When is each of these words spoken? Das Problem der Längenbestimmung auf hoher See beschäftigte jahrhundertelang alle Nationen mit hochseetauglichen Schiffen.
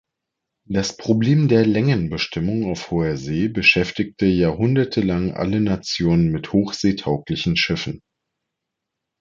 Das 0.67 0.97
Problem 0.97 1.47
der 1.47 1.63
Längenbestimmung 1.63 2.71
auf 2.71 2.89
hoher 2.89 3.17
See 3.17 3.49
beschäftigte 3.49 4.25
jahrhundertelang 4.25 5.33
alle 5.35 5.61
Nationen 5.61 6.31
mit 6.31 6.51
hochseetauglichen 6.53 7.55
Schiffen. 7.55 7.99